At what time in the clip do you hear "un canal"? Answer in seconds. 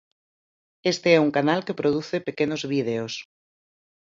1.25-1.61